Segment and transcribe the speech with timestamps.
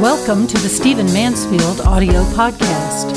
[0.00, 3.16] Welcome to the Stephen Mansfield audio podcast.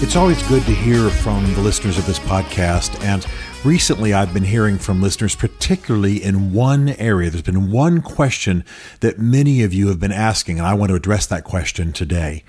[0.00, 3.02] It's always good to hear from the listeners of this podcast.
[3.02, 3.26] And
[3.64, 7.30] recently, I've been hearing from listeners, particularly in one area.
[7.30, 8.64] There's been one question
[9.00, 12.44] that many of you have been asking, and I want to address that question today.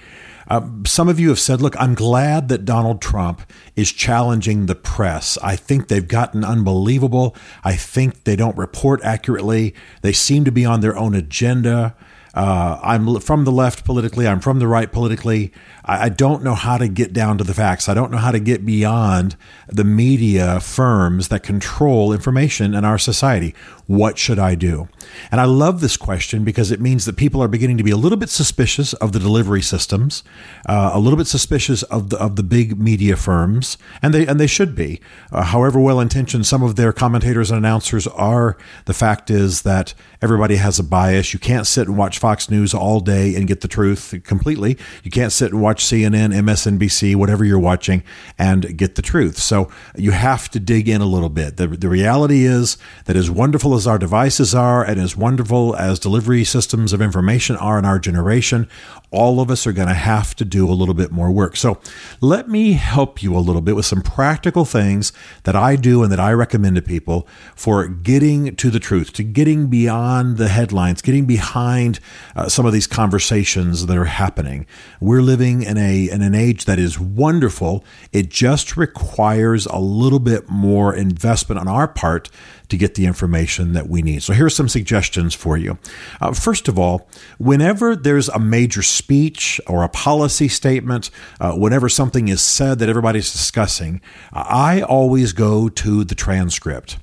[0.47, 3.41] Uh, some of you have said, look, I'm glad that Donald Trump
[3.75, 5.37] is challenging the press.
[5.43, 7.36] I think they've gotten unbelievable.
[7.64, 9.75] I think they don't report accurately.
[10.01, 11.95] They seem to be on their own agenda.
[12.33, 14.28] Uh, I'm from the left politically.
[14.28, 15.51] I'm from the right politically.
[15.83, 17.89] I, I, don't know how to get down to the facts.
[17.89, 19.36] I don't know how to get beyond
[19.68, 23.56] the media firms that control information in our society.
[23.89, 24.88] What should I do?
[25.32, 27.98] And I love this question because it means that people are beginning to be a
[27.98, 30.24] little bit suspicious of the delivery systems,
[30.68, 34.40] uh, a little bit suspicious of the of the big media firms, and they and
[34.40, 35.02] they should be.
[35.31, 39.96] Uh, however well intentioned some of their commentators and announcers are, the fact is that
[40.22, 41.34] everybody has a bias.
[41.34, 44.78] You can't sit and watch Fox News all day and get the truth completely.
[45.03, 48.03] You can't sit and watch CNN, MSNBC, whatever you're watching,
[48.38, 49.40] and get the truth.
[49.40, 51.58] So you have to dig in a little bit.
[51.58, 55.99] The, the reality is that as wonderful as our devices are and as wonderful as
[55.99, 58.67] delivery systems of information are in our generation,
[59.09, 61.55] all of us are going to have to do a little bit more work.
[61.55, 61.80] So
[62.19, 65.13] let me help you a little bit with some practical things
[65.45, 69.23] that I do and that I recommend to people for getting to the truth, to
[69.23, 72.02] getting beyond the headlines, getting behind
[72.35, 74.66] uh, some of these conversations that are happening.
[75.00, 77.85] We're living in a in an age that is wonderful.
[78.11, 82.30] It just requires a little bit more investment on our part
[82.70, 84.23] to get the information that we need.
[84.23, 85.78] So here's some suggestions for you.
[86.22, 91.09] Uh, first of all, whenever there's a major speech or a policy statement,
[91.40, 96.97] uh, whenever something is said that everybody's discussing, I always go to the transcript.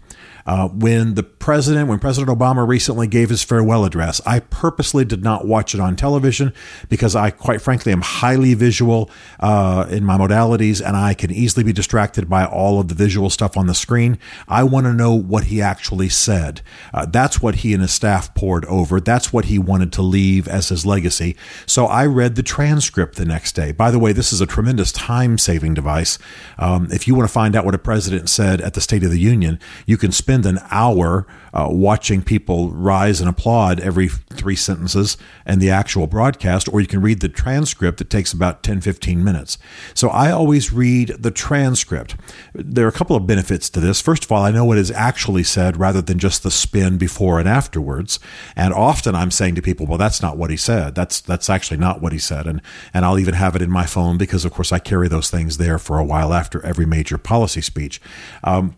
[0.47, 5.23] Uh, when the president, when President Obama recently gave his farewell address, I purposely did
[5.23, 6.53] not watch it on television
[6.89, 11.65] because I, quite frankly, am highly visual uh, in my modalities and I can easily
[11.65, 14.19] be distracted by all of the visual stuff on the screen.
[14.49, 16.63] I want to know what he actually said.
[16.95, 19.01] Uh, that's what he and his staff pored over.
[19.01, 21.37] That's what he wanted to leave as his legacy.
[21.67, 23.73] So I read the transcript the next day.
[23.73, 26.19] By the way, this is a tremendous time saving device.
[26.59, 29.11] Um, if you want to find out what a president said at the State of
[29.11, 34.09] the Union, you can spend spend an hour uh, watching people rise and applaud every
[34.09, 35.17] three sentences
[35.47, 39.25] and the actual broadcast, or you can read the transcript that takes about 10, 15
[39.25, 39.57] minutes.
[39.95, 42.17] So I always read the transcript.
[42.53, 44.03] There are a couple of benefits to this.
[44.03, 47.41] First of all, I know what is actually said rather than just the spin before
[47.41, 48.19] and afterwards.
[48.55, 50.95] And often I'm saying to people, well, that's not what he said.
[50.95, 52.47] That's, that's actually not what he said.
[52.47, 52.61] And,
[52.93, 55.57] and I'll even have it in my phone because, of course, I carry those things
[55.57, 57.99] there for a while after every major policy speech.
[58.45, 58.77] Um,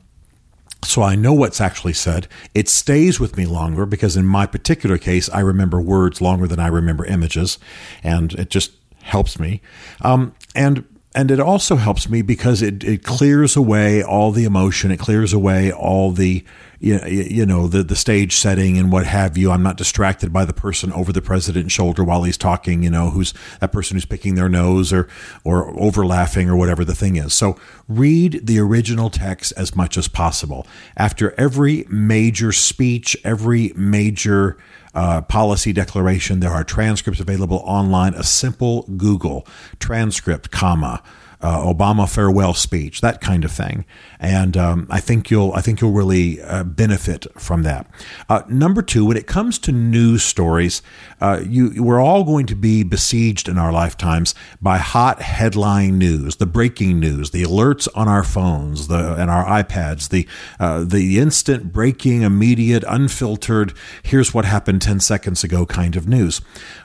[0.85, 2.29] so I know what's actually said.
[2.55, 6.61] It stays with me longer because in my particular case, I remember words longer than
[6.61, 7.59] I remember images,
[8.03, 8.73] and it just
[9.03, 9.61] helps me.
[10.01, 10.85] Um, and
[11.19, 14.93] and it also helps me because it, it clears away all the emotion.
[14.93, 16.45] It clears away all the
[16.79, 19.51] you, know the the stage setting and what have you.
[19.51, 22.85] I'm not distracted by the person over the president's shoulder while he's talking.
[22.85, 25.09] You know who's that person who's picking their nose or
[25.43, 27.35] or over laughing or whatever the thing is.
[27.35, 27.59] So
[27.89, 30.69] read the original text as much as possible.
[30.97, 34.57] After every major speech, every major
[34.99, 38.15] uh, policy declaration, there are transcripts available online.
[38.15, 39.47] A simple Google
[39.79, 41.03] transcript, comma
[41.41, 43.85] uh, Obama farewell speech, that kind of thing.
[44.19, 47.87] And um, I think you'll I think you'll really uh, benefit from that.
[48.29, 50.83] Uh, number two, when it comes to news stories,
[51.21, 56.37] uh, you we're all going to be besieged in our lifetimes by hot headline news,
[56.37, 60.27] the breaking news, the alerts on our phones, the and our iPads, the
[60.59, 63.73] uh, the instant breaking, immediate, unfiltered.
[64.03, 66.41] Here's what happened ten seconds ago kind of news.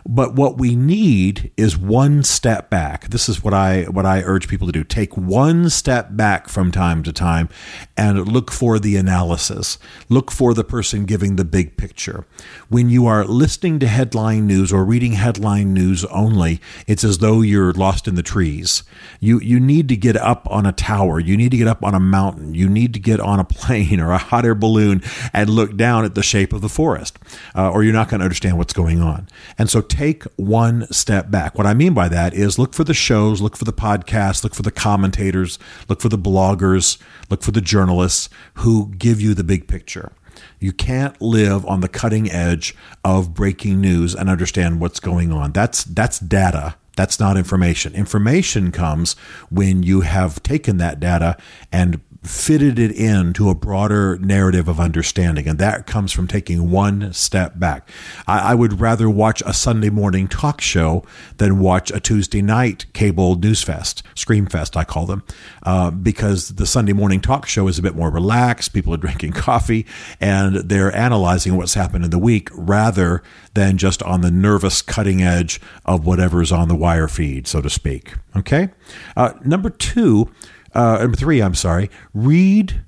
[0.06, 3.10] But what we need is one step back.
[3.10, 4.84] This is what I what I urge people to do.
[4.84, 7.50] Take one step back from time to time
[7.98, 9.78] and look for the analysis.
[10.10, 12.26] Look for the person giving the big picture.
[12.70, 17.42] When you are listening to headline news or reading headline news only, it's as though
[17.42, 18.84] you're lost in the trees.
[19.20, 21.20] You you need to get up on a tower.
[21.20, 22.56] You need to get up on a mountain.
[22.56, 26.06] You need to get on a plane or a hot air balloon and look down
[26.06, 27.20] at the shape of the forest,
[27.56, 29.28] uh, or you're not going to understand what's going on.
[29.58, 31.58] And so take one step back.
[31.58, 34.56] What I mean by that is look for the shows, look for the podcasts, look
[34.56, 35.60] for the commentators,
[35.90, 36.98] look for the bloggers,
[37.30, 40.14] look for the journalists who give you the big picture.
[40.60, 45.52] You can't live on the cutting edge of breaking news and understand what's going on.
[45.52, 47.96] That's that's data That's not information.
[47.96, 49.16] Information comes
[49.50, 51.38] when you have taken that data
[51.72, 55.48] and fitted it into a broader narrative of understanding.
[55.48, 57.90] And that comes from taking one step back.
[58.28, 61.04] I, I, would rather watch a Sunday morning talk show
[61.38, 65.24] than watch a Tuesday night cable news fest, scream fest, I call them,
[65.64, 68.74] uh, because the Sunday morning talk show is a bit more relaxed.
[68.74, 69.86] People are drinking coffee
[70.22, 73.22] and they're analyzing what's happened in the week rather
[73.54, 77.70] than just on the nervous cutting edge of whatever's on the wire feed, so to
[77.70, 78.16] speak.
[78.36, 78.68] Okay.
[79.16, 80.30] Uh, number two,
[80.76, 82.84] uh, number three, I'm sorry, read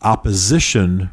[0.00, 1.10] opposition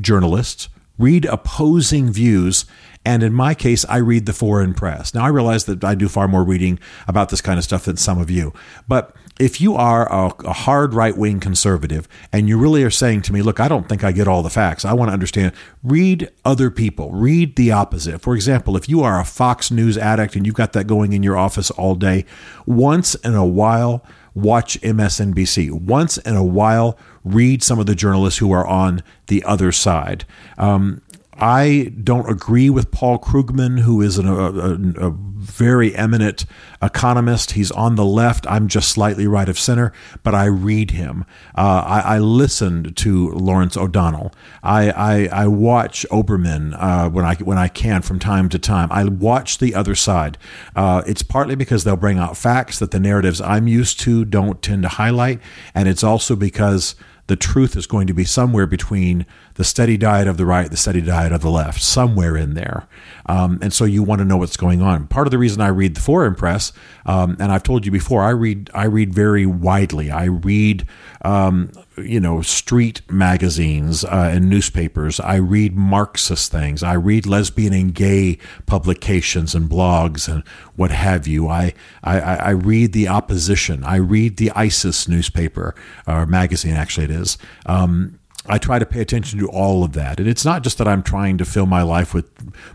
[0.00, 2.66] journalists, read opposing views,
[3.04, 5.14] and in my case, I read the foreign press.
[5.14, 7.96] Now, I realize that I do far more reading about this kind of stuff than
[7.96, 8.52] some of you,
[8.86, 13.22] but if you are a, a hard right wing conservative and you really are saying
[13.22, 15.52] to me, look, I don't think I get all the facts, I want to understand,
[15.82, 18.20] read other people, read the opposite.
[18.20, 21.22] For example, if you are a Fox News addict and you've got that going in
[21.22, 22.24] your office all day,
[22.66, 24.04] once in a while,
[24.42, 25.70] watch MSNBC.
[25.70, 30.24] Once in a while, read some of the journalists who are on the other side.
[30.56, 31.02] Um,
[31.40, 36.44] I don't agree with Paul Krugman, who is an, a, a, very eminent
[36.82, 37.52] economist.
[37.52, 38.44] He's on the left.
[38.48, 39.92] I'm just slightly right of center,
[40.24, 41.24] but I read him.
[41.56, 44.34] Uh, I, I, listened to Lawrence O'Donnell.
[44.64, 48.88] I, I, I watch Olbermann uh, when I when I can from time to time.
[48.90, 50.38] I watch the other side.
[50.74, 54.60] Uh, it's partly because they'll bring out facts that the narratives I'm used to don't
[54.60, 55.40] tend to highlight,
[55.72, 56.96] and it's also because
[57.28, 59.24] the truth is going to be somewhere between
[59.58, 62.86] the steady diet of the right, the steady diet of the left, somewhere in there.
[63.26, 65.08] Um, and so you want to know what's going on.
[65.08, 66.72] Part of the reason I read the foreign press,
[67.04, 70.12] um, and I've told you before, I read I read very widely.
[70.12, 70.86] I read
[71.22, 75.18] um, you know street magazines uh, and newspapers.
[75.18, 76.84] I read Marxist things.
[76.84, 80.46] I read lesbian and gay publications and blogs and
[80.76, 81.48] what have you.
[81.48, 81.74] I
[82.04, 83.82] I, I read the opposition.
[83.82, 85.74] I read the ISIS newspaper
[86.06, 86.74] or magazine.
[86.74, 87.38] Actually, it is.
[87.66, 88.17] Um,
[88.48, 90.18] I try to pay attention to all of that.
[90.18, 92.26] And it's not just that I'm trying to fill my life with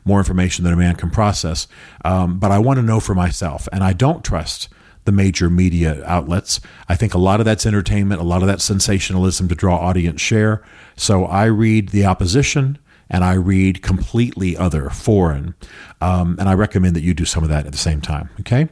[0.06, 1.68] more information than a man can process,
[2.06, 3.68] um, but I want to know for myself.
[3.72, 4.70] And I don't trust
[5.06, 6.62] the major media outlets.
[6.88, 10.22] I think a lot of that's entertainment, a lot of that's sensationalism to draw audience
[10.22, 10.64] share.
[10.96, 12.78] So I read the opposition
[13.10, 15.56] and I read completely other, foreign.
[16.00, 18.30] Um, and I recommend that you do some of that at the same time.
[18.40, 18.70] Okay.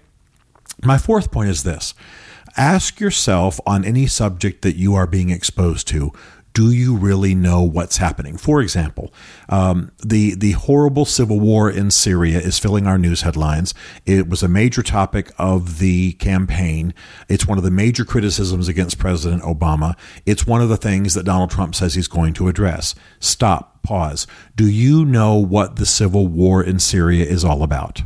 [0.83, 1.93] My fourth point is this
[2.57, 6.11] ask yourself on any subject that you are being exposed to
[6.53, 8.37] do you really know what's happening?
[8.37, 9.13] For example,
[9.49, 13.73] um, the the horrible civil war in Syria is filling our news headlines.
[14.05, 16.93] It was a major topic of the campaign.
[17.29, 19.95] It's one of the major criticisms against President Obama.
[20.25, 22.95] It's one of the things that Donald Trump says he's going to address.
[23.19, 23.81] Stop.
[23.83, 24.27] Pause.
[24.55, 28.03] Do you know what the civil war in Syria is all about?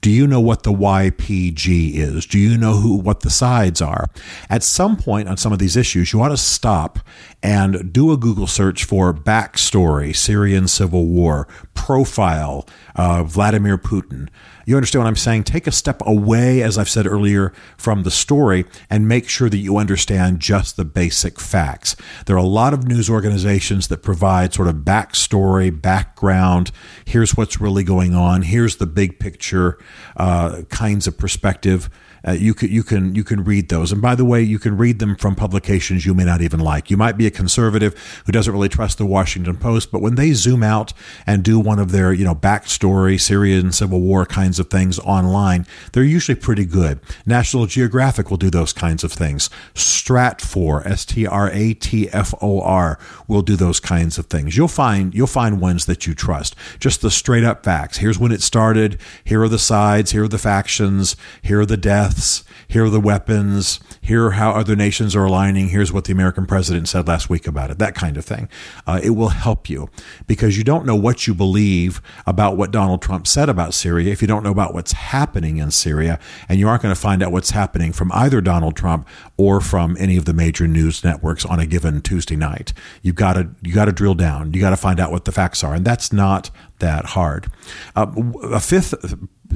[0.00, 2.26] Do you know what the YPG is?
[2.26, 4.06] Do you know who what the sides are?
[4.48, 7.00] At some point on some of these issues, you ought to stop
[7.42, 14.28] and do a Google search for backstory, Syrian civil war, profile, uh, Vladimir Putin.
[14.66, 15.44] You understand what I'm saying?
[15.44, 19.58] Take a step away, as I've said earlier, from the story and make sure that
[19.58, 21.96] you understand just the basic facts.
[22.26, 26.70] There are a lot of news organizations that provide sort of backstory, background.
[27.04, 28.42] Here's what's really going on.
[28.42, 29.78] Here's the big picture
[30.16, 31.90] uh, kinds of perspective.
[32.26, 33.92] Uh, you can you can you can read those.
[33.92, 36.90] And by the way, you can read them from publications you may not even like.
[36.90, 37.94] You might be a conservative
[38.26, 40.92] who doesn't really trust the Washington Post, but when they zoom out
[41.26, 45.66] and do one of their you know backstory Syrian civil war kinds of things online,
[45.92, 47.00] they're usually pretty good.
[47.24, 49.48] National Geographic will do those kinds of things.
[49.74, 54.56] Stratfor, S T R A T F O R, will do those kinds of things.
[54.56, 56.54] You'll find you'll find ones that you trust.
[56.78, 57.98] Just the straight up facts.
[57.98, 58.98] Here's when it started.
[59.24, 60.10] Here are the sides.
[60.10, 61.16] Here are the factions.
[61.42, 62.44] Here are the deaths.
[62.66, 63.80] Here are the weapons.
[64.00, 65.68] Here are how other nations are aligning.
[65.68, 67.78] Here's what the American president said last week about it.
[67.78, 68.48] That kind of thing.
[68.86, 69.90] Uh, it will help you
[70.26, 74.22] because you don't know what you believe about what Donald Trump said about Syria if
[74.22, 77.32] you don't know about what's happening in Syria, and you aren't going to find out
[77.32, 81.58] what's happening from either Donald Trump or from any of the major news networks on
[81.58, 82.72] a given Tuesday night.
[83.02, 84.54] You got to you got to drill down.
[84.54, 87.50] You got to find out what the facts are, and that's not that hard.
[87.94, 88.06] Uh,
[88.44, 88.94] a fifth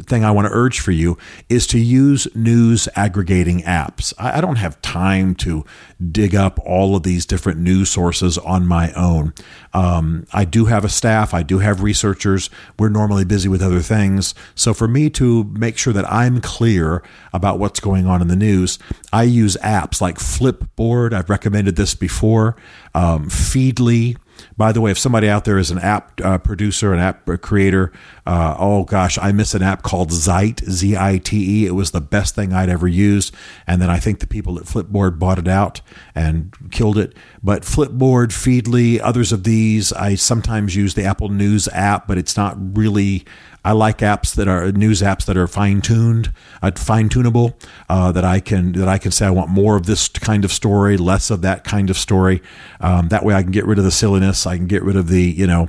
[0.03, 1.17] thing I want to urge for you
[1.49, 4.13] is to use news aggregating apps.
[4.19, 5.65] I, don't have time to
[6.11, 9.33] dig up all of these different news sources on my own.
[9.73, 12.51] Um, I do have a staff, I do have researchers.
[12.79, 14.35] We're normally busy with other things.
[14.55, 18.37] So for me to make sure that I'm clear about what's going on in the
[18.37, 18.79] news,
[19.13, 21.13] I use apps like Flipboard.
[21.13, 22.57] I've recommended this before,
[22.95, 24.17] um, Feedly.
[24.57, 27.93] By the way, if somebody out there is an app uh, producer, an app creator,
[28.27, 31.67] uh, oh gosh, I miss an app called Zite, Z I T E.
[31.67, 33.35] It was the best thing I'd ever used.
[33.67, 35.81] And then I think the people at Flipboard bought it out
[36.15, 37.17] and killed it.
[37.45, 42.39] But Flipboard, Feedly, others of these, I sometimes use the Apple News app, but it's
[42.39, 43.27] not really
[43.63, 46.33] I like apps that are news apps that are fine tuned,
[46.63, 47.59] uh, fine tunable.
[47.89, 50.53] Uh, that I can that I can say I want more of this kind of
[50.53, 52.43] story, less of that kind of story.
[52.81, 54.47] Um, that way, I can get rid of the silliness.
[54.47, 55.69] I can get rid of the you know,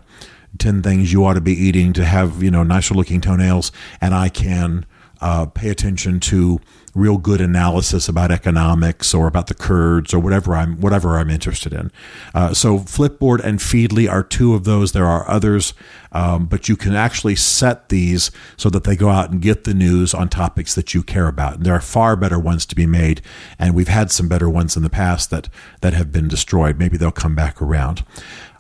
[0.58, 4.14] ten things you ought to be eating to have you know nicer looking toenails, and
[4.14, 4.86] I can
[5.22, 6.60] uh, pay attention to
[6.96, 11.74] real good analysis about economics or about the Kurds or whatever I'm whatever I'm interested
[11.74, 11.92] in.
[12.34, 14.94] Uh, so Flipboard and Feedly are two of those.
[14.94, 15.74] There are others,
[16.14, 19.74] um, but you can actually set these so that they go out and get the
[19.74, 21.56] news on topics that you care about.
[21.56, 23.22] And there are far better ones to be made,
[23.60, 25.50] and we've had some better ones in the past that
[25.82, 26.80] that have been destroyed.
[26.80, 28.06] Maybe they'll come back around.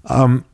[0.05, 0.45] Um,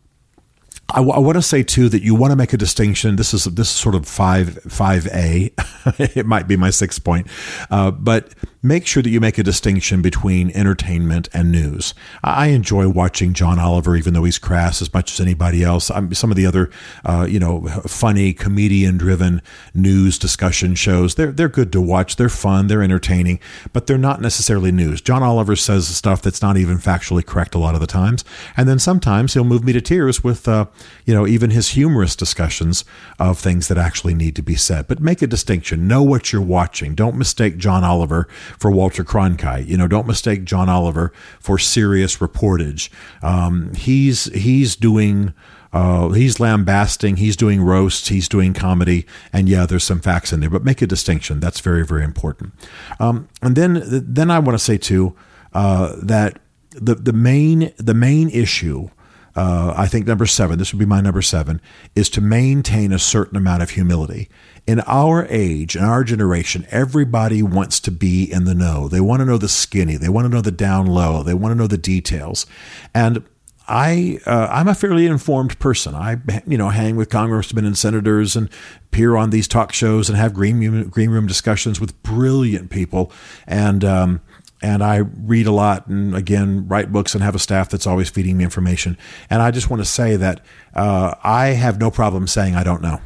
[0.92, 3.16] I, w- I want to say too that you want to make a distinction.
[3.16, 5.52] This is this is sort of five five a.
[5.98, 7.28] it might be my sixth point,
[7.70, 8.34] uh, but
[8.64, 11.94] make sure that you make a distinction between entertainment and news.
[12.24, 15.90] I enjoy watching John Oliver, even though he's crass as much as anybody else.
[15.90, 16.70] I'm, some of the other,
[17.04, 19.42] uh, you know, funny comedian-driven
[19.74, 22.16] news discussion shows they're they're good to watch.
[22.16, 22.68] They're fun.
[22.68, 23.40] They're entertaining,
[23.74, 25.02] but they're not necessarily news.
[25.02, 28.24] John Oliver says stuff that's not even factually correct a lot of the times,
[28.56, 30.66] and then sometimes he'll move me to tears with, uh,
[31.06, 32.86] you know, even his humorous discussions
[33.20, 34.88] of things that actually need to be said.
[34.88, 35.88] But make a distinction.
[35.88, 36.96] Know what you're watching.
[36.96, 38.28] Don't mistake John Oliver
[38.58, 39.68] for Walter Cronkite.
[39.68, 42.90] You know, don't mistake John Oliver for serious reportage.
[43.22, 45.34] Um, he's he's doing.
[45.74, 50.42] Uh, he's lambasting, he's doing roasts, he's doing comedy, and yeah, there's some facts in
[50.42, 51.40] there, but make a distinction.
[51.40, 52.52] That's very, very important.
[53.00, 55.16] Um, and then, then I want to say too
[55.54, 56.40] uh, that
[56.72, 58.90] the the main the main issue
[59.36, 61.62] uh, I think number seven, this would be my number seven,
[61.96, 64.30] is to maintain a certain amount of humility.
[64.68, 68.88] In our age, in our generation, everybody wants to be in the know.
[68.88, 69.96] They want to know the skinny.
[69.96, 71.24] They want to know the down low.
[71.24, 72.46] They want to know the details.
[72.94, 73.24] And
[73.68, 75.96] I uh, I'm a fairly informed person.
[75.96, 78.50] I you know hang with congressmen and senators and
[78.88, 83.12] appear on these talk shows and have green room, green room discussions with brilliant people.
[83.48, 84.22] And um,
[84.62, 88.10] and I read a lot and again write books and have a staff that's always
[88.10, 88.98] feeding me information.
[89.30, 92.82] And I just want to say that uh, I have no problem saying I don't
[92.82, 93.02] know.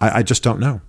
[0.00, 0.80] I, I, just don't know.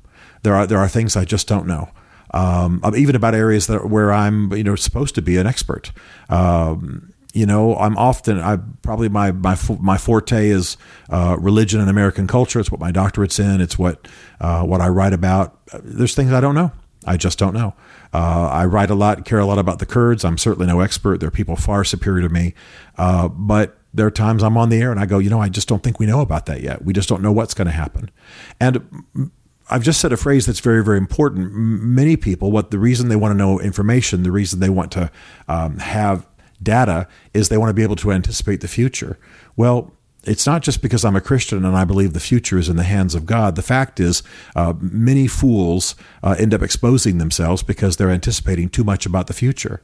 [0.44, 1.90] There are there are things I just don't know.
[2.32, 5.92] Um, even about areas that where I'm you know supposed to be an expert.
[6.30, 10.76] Um, you know, I'm often I probably my my my forte is
[11.10, 12.60] uh, religion and American culture.
[12.60, 13.62] It's what my doctorate's in.
[13.62, 14.08] It's what
[14.42, 15.58] uh, what I write about.
[15.84, 16.72] There's things I don't know.
[17.06, 17.74] I just don't know.
[18.14, 20.24] Uh, I write a lot, care a lot about the Kurds.
[20.24, 21.20] I'm certainly no expert.
[21.20, 22.54] There are people far superior to me.
[22.98, 25.50] Uh, but there are times I'm on the air and I go, you know, I
[25.50, 26.84] just don't think we know about that yet.
[26.84, 28.12] We just don't know what's going to happen.
[28.60, 29.32] And
[29.70, 31.52] I've just said a phrase that's very, very important.
[31.54, 35.12] Many people, what the reason they want to know information, the reason they want to
[35.48, 36.26] um, have
[36.62, 39.20] data is they want to be able to anticipate the future.
[39.56, 39.94] Well,
[40.28, 42.84] it's not just because I'm a Christian and I believe the future is in the
[42.84, 43.56] hands of God.
[43.56, 44.24] The fact is,
[44.56, 49.34] uh, many fools uh, end up exposing themselves because they're anticipating too much about the
[49.34, 49.82] future.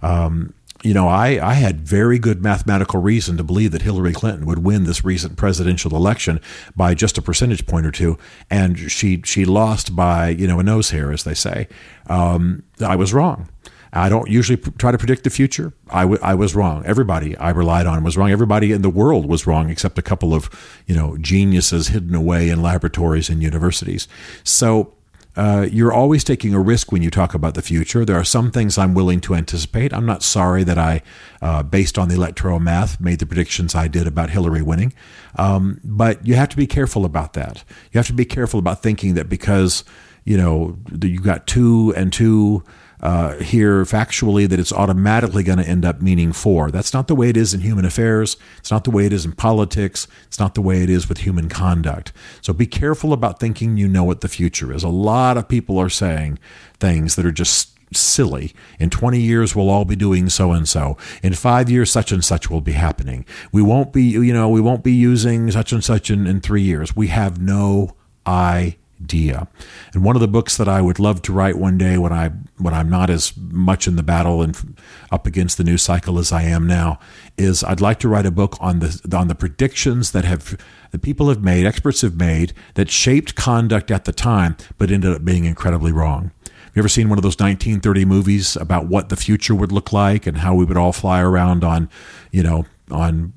[0.00, 4.46] Um, you know, I, I had very good mathematical reason to believe that Hillary Clinton
[4.46, 6.40] would win this recent presidential election
[6.74, 8.18] by just a percentage point or two,
[8.50, 11.68] and she she lost by you know a nose hair, as they say.
[12.08, 13.48] Um, I was wrong.
[13.92, 15.74] I don't usually try to predict the future.
[15.90, 16.84] I, w- I was wrong.
[16.86, 18.30] Everybody I relied on was wrong.
[18.30, 20.48] Everybody in the world was wrong, except a couple of
[20.86, 24.08] you know geniuses hidden away in laboratories and universities.
[24.44, 24.94] So
[25.36, 28.04] uh, you're always taking a risk when you talk about the future.
[28.04, 29.92] There are some things I'm willing to anticipate.
[29.92, 31.02] I'm not sorry that I,
[31.40, 34.92] uh, based on the electoral math, made the predictions I did about Hillary winning.
[35.36, 37.64] Um, but you have to be careful about that.
[37.92, 39.84] You have to be careful about thinking that because
[40.24, 42.62] you know you got two and two
[43.02, 46.70] uh, here factually that it's automatically going to end up meaning four.
[46.70, 48.36] That's not the way it is in human affairs.
[48.58, 50.06] It's not the way it is in politics.
[50.26, 52.12] It's not the way it is with human conduct.
[52.40, 54.84] So be careful about thinking you know what the future is.
[54.84, 56.38] A lot of people are saying
[56.78, 58.54] things that are just silly.
[58.78, 60.96] In 20 years, we'll all be doing so and so.
[61.22, 63.26] In five years, such and such will be happening.
[63.50, 66.62] We won't be, you know, we won't be using such and such in, in three
[66.62, 66.94] years.
[66.96, 69.48] We have no idea idea.
[69.92, 72.30] And one of the books that I would love to write one day when I
[72.58, 74.76] when I'm not as much in the battle and
[75.10, 76.98] up against the news cycle as I am now
[77.36, 80.56] is I'd like to write a book on the on the predictions that have
[80.90, 85.12] the people have made, experts have made that shaped conduct at the time but ended
[85.12, 86.30] up being incredibly wrong.
[86.44, 89.92] Have you ever seen one of those 1930 movies about what the future would look
[89.92, 91.90] like and how we would all fly around on,
[92.30, 93.34] you know, on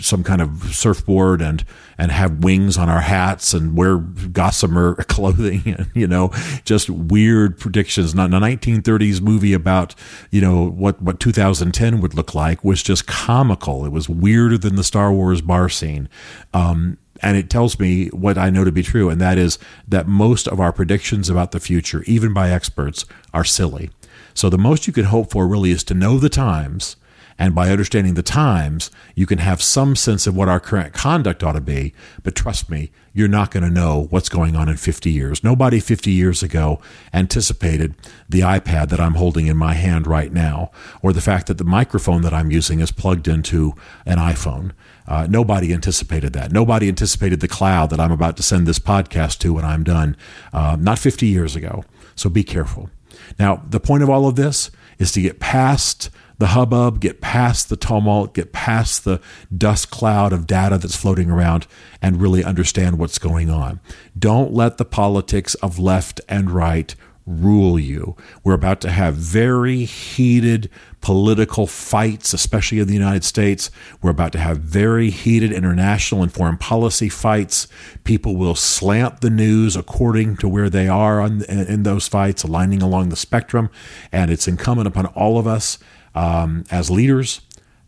[0.00, 1.64] some kind of surfboard and
[1.96, 6.30] and have wings on our hats and wear gossamer clothing and you know
[6.64, 8.14] just weird predictions.
[8.14, 9.94] Not a 1930s movie about
[10.30, 13.84] you know what what 2010 would look like was just comical.
[13.84, 16.08] It was weirder than the star wars bar scene.
[16.52, 20.08] Um, and it tells me what I know to be true, and that is that
[20.08, 23.90] most of our predictions about the future, even by experts, are silly.
[24.34, 26.96] So the most you could hope for really is to know the times
[27.38, 31.42] and by understanding the times, you can have some sense of what our current conduct
[31.42, 31.92] ought to be.
[32.22, 35.42] But trust me, you're not going to know what's going on in 50 years.
[35.42, 36.80] Nobody 50 years ago
[37.12, 37.94] anticipated
[38.28, 40.70] the iPad that I'm holding in my hand right now,
[41.02, 43.74] or the fact that the microphone that I'm using is plugged into
[44.06, 44.72] an iPhone.
[45.06, 46.50] Uh, nobody anticipated that.
[46.50, 50.16] Nobody anticipated the cloud that I'm about to send this podcast to when I'm done,
[50.52, 51.84] uh, not 50 years ago.
[52.14, 52.90] So be careful.
[53.38, 57.68] Now, the point of all of this is to get past the hubbub, get past
[57.68, 59.20] the tumult, get past the
[59.56, 61.66] dust cloud of data that's floating around,
[62.02, 63.80] and really understand what's going on.
[64.18, 66.94] Don't let the politics of left and right
[67.26, 68.16] rule you.
[68.42, 70.68] We're about to have very heated
[71.00, 73.70] political fights, especially in the United States.
[74.02, 77.66] We're about to have very heated international and foreign policy fights.
[78.04, 82.82] People will slant the news according to where they are on, in those fights, aligning
[82.82, 83.70] along the spectrum.
[84.12, 85.78] And it's incumbent upon all of us
[86.14, 87.40] um, as leaders,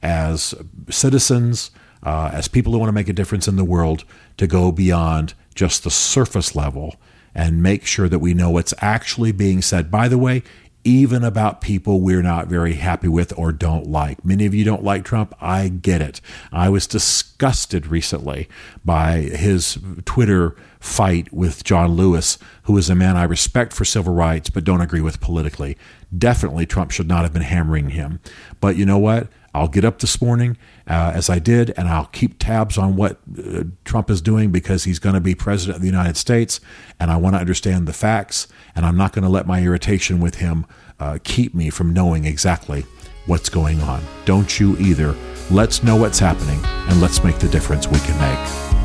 [0.03, 0.55] as
[0.91, 1.71] citizens,
[2.03, 4.05] uh, as people who want to make a difference in the world,
[4.37, 6.97] to go beyond just the surface level
[7.35, 9.91] and make sure that we know what's actually being said.
[9.91, 10.43] By the way,
[10.85, 14.25] even about people we're not very happy with or don't like.
[14.25, 15.35] Many of you don't like Trump.
[15.41, 16.21] I get it.
[16.53, 18.49] I was disgusted recently
[18.85, 20.55] by his Twitter
[20.87, 24.81] fight with John Lewis, who is a man I respect for civil rights but don't
[24.81, 25.77] agree with politically.
[26.17, 28.21] Definitely, Trump should not have been hammering him.
[28.61, 29.29] But you know what?
[29.53, 33.19] I'll get up this morning uh, as I did, and I'll keep tabs on what
[33.39, 36.61] uh, Trump is doing because he's going to be president of the United States,
[37.01, 40.21] and I want to understand the facts, and I'm not going to let my irritation
[40.21, 40.67] with him
[41.01, 42.85] uh, keep me from knowing exactly
[43.25, 44.03] what's going on.
[44.27, 45.17] Don't you either.
[45.51, 48.76] Let's know what's happening, and let's make the difference we can make.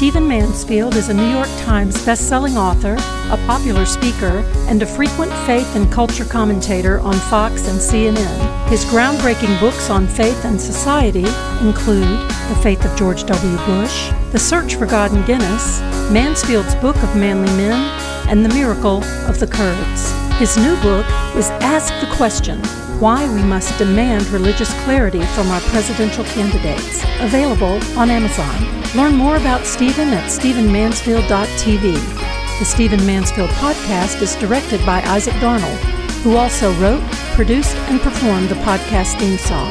[0.00, 2.94] Stephen Mansfield is a New York Times bestselling author,
[3.30, 8.68] a popular speaker, and a frequent faith and culture commentator on Fox and CNN.
[8.70, 11.26] His groundbreaking books on faith and society
[11.60, 13.56] include The Faith of George W.
[13.66, 19.04] Bush, The Search for God in Guinness, Mansfield's Book of Manly Men, and The Miracle
[19.28, 20.19] of the Kurds.
[20.40, 21.04] His new book
[21.36, 22.60] is Ask the Question
[22.98, 28.82] Why We Must Demand Religious Clarity from Our Presidential Candidates, available on Amazon.
[28.96, 32.58] Learn more about Stephen at StephenMansfield.tv.
[32.58, 35.76] The Stephen Mansfield podcast is directed by Isaac Darnold,
[36.22, 37.02] who also wrote,
[37.34, 39.70] produced, and performed the podcast theme song.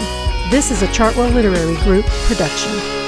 [0.52, 2.99] This is a Chartwell Literary Group production.